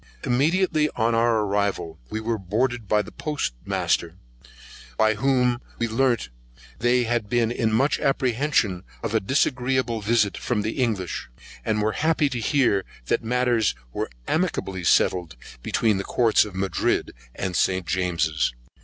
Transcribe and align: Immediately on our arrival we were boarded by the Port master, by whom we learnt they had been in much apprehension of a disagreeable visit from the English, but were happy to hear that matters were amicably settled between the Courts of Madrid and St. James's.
Immediately 0.23 0.89
on 0.95 1.13
our 1.13 1.41
arrival 1.41 1.99
we 2.09 2.19
were 2.19 2.39
boarded 2.39 2.87
by 2.87 3.03
the 3.03 3.11
Port 3.11 3.51
master, 3.67 4.15
by 4.97 5.13
whom 5.13 5.61
we 5.77 5.87
learnt 5.87 6.29
they 6.79 7.03
had 7.03 7.29
been 7.29 7.51
in 7.51 7.71
much 7.71 7.99
apprehension 7.99 8.83
of 9.03 9.13
a 9.13 9.19
disagreeable 9.19 10.01
visit 10.01 10.37
from 10.39 10.63
the 10.63 10.81
English, 10.81 11.29
but 11.63 11.77
were 11.77 11.91
happy 11.91 12.29
to 12.29 12.39
hear 12.39 12.83
that 13.09 13.23
matters 13.23 13.75
were 13.93 14.09
amicably 14.27 14.83
settled 14.83 15.35
between 15.61 15.97
the 15.97 16.03
Courts 16.03 16.45
of 16.45 16.55
Madrid 16.55 17.13
and 17.35 17.55
St. 17.55 17.85
James's. 17.85 18.53